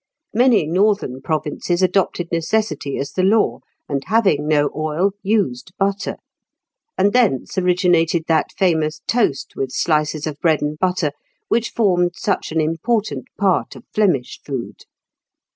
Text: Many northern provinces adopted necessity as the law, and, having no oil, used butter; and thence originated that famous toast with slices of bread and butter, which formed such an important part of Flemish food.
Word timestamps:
Many 0.33 0.65
northern 0.65 1.21
provinces 1.21 1.83
adopted 1.83 2.31
necessity 2.31 2.97
as 2.97 3.11
the 3.11 3.21
law, 3.21 3.59
and, 3.87 4.01
having 4.07 4.47
no 4.47 4.71
oil, 4.75 5.11
used 5.21 5.73
butter; 5.77 6.15
and 6.97 7.13
thence 7.13 7.55
originated 7.55 8.23
that 8.27 8.51
famous 8.57 9.01
toast 9.05 9.53
with 9.55 9.71
slices 9.71 10.25
of 10.25 10.39
bread 10.41 10.63
and 10.63 10.79
butter, 10.79 11.11
which 11.49 11.69
formed 11.69 12.13
such 12.15 12.51
an 12.51 12.59
important 12.59 13.25
part 13.37 13.75
of 13.75 13.83
Flemish 13.93 14.39
food. 14.43 14.85